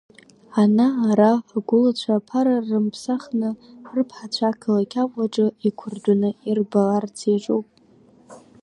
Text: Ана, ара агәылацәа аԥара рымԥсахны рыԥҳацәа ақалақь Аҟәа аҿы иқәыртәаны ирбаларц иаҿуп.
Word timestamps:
Ана, 0.61 0.87
ара 1.09 1.31
агәылацәа 1.57 2.13
аԥара 2.15 2.55
рымԥсахны 2.67 3.49
рыԥҳацәа 3.95 4.45
ақалақь 4.51 4.97
Аҟәа 5.03 5.23
аҿы 5.27 5.47
иқәыртәаны 5.67 6.29
ирбаларц 6.49 7.17
иаҿуп. 7.29 7.65